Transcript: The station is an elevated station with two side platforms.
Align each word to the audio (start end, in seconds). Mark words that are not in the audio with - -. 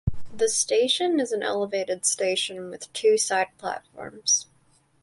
The 0.33 0.49
station 0.49 1.19
is 1.19 1.31
an 1.31 1.43
elevated 1.43 2.07
station 2.07 2.71
with 2.71 2.91
two 2.91 3.19
side 3.19 3.55
platforms. 3.59 4.47